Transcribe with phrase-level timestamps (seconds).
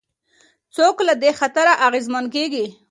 [0.75, 2.65] څوک له دې خطره اغېزمن کېږي؟